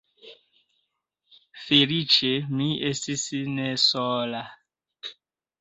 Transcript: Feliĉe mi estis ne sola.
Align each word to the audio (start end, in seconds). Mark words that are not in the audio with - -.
Feliĉe 1.65 2.31
mi 2.61 2.71
estis 2.89 3.27
ne 3.59 3.69
sola. 3.85 4.45